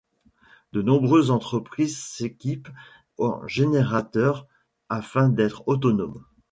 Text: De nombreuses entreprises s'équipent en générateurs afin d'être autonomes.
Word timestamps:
De 0.73 0.81
nombreuses 0.81 1.29
entreprises 1.29 1.95
s'équipent 2.03 2.69
en 3.19 3.47
générateurs 3.47 4.47
afin 4.89 5.29
d'être 5.29 5.61
autonomes. 5.67 6.23